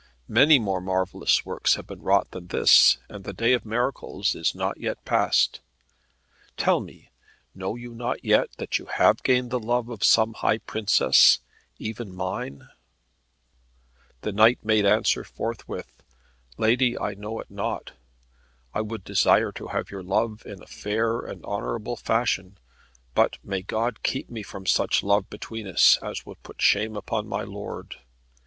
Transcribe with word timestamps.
Many 0.33 0.57
more 0.57 0.81
marvellous 0.81 1.45
works 1.45 1.75
have 1.75 1.85
been 1.85 2.01
wrought 2.01 2.31
than 2.31 2.47
this, 2.47 2.97
and 3.07 3.23
the 3.23 3.33
day 3.33 3.53
of 3.53 3.63
miracles 3.67 4.33
is 4.33 4.55
not 4.55 4.79
yet 4.79 5.05
past. 5.05 5.59
Tell 6.57 6.79
me, 6.79 7.11
know 7.53 7.75
you 7.75 7.93
not 7.93 8.25
yet 8.25 8.49
that 8.57 8.79
you 8.79 8.87
have 8.87 9.21
gained 9.21 9.51
the 9.51 9.59
love 9.59 9.89
of 9.89 10.03
some 10.03 10.33
high 10.33 10.57
princess, 10.57 11.37
even 11.77 12.15
mine?" 12.15 12.67
The 14.21 14.31
knight 14.31 14.65
made 14.65 14.87
answer 14.87 15.23
forthwith, 15.23 16.01
"Lady, 16.57 16.97
I 16.97 17.13
know 17.13 17.39
it 17.39 17.51
not. 17.51 17.91
I 18.73 18.81
would 18.81 19.03
desire 19.03 19.51
to 19.51 19.67
have 19.67 19.91
your 19.91 20.01
love 20.01 20.43
in 20.47 20.63
a 20.63 20.65
fair 20.65 21.19
and 21.19 21.45
honourable 21.45 21.95
fashion; 21.95 22.57
but 23.13 23.37
may 23.43 23.61
God 23.61 24.01
keep 24.01 24.31
me 24.31 24.41
from 24.41 24.65
such 24.65 25.03
love 25.03 25.29
between 25.29 25.67
us, 25.67 25.99
as 26.01 26.25
would 26.25 26.41
put 26.41 26.59
shame 26.59 26.95
upon 26.95 27.27
my 27.27 27.43
lord. 27.43 27.97